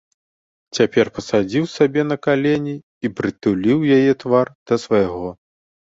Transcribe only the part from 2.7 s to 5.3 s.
і прытуліў яе твар да свайго.